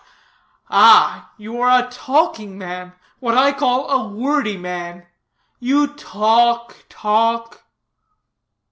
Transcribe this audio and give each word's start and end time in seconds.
'""Ah, 0.71 1.31
you 1.37 1.61
are 1.61 1.69
a 1.69 1.87
talking 1.91 2.57
man 2.57 2.93
what 3.19 3.37
I 3.37 3.51
call 3.51 3.87
a 3.87 4.07
wordy 4.07 4.57
man. 4.57 5.05
You 5.59 5.85
talk, 5.93 6.75
talk." 6.89 7.63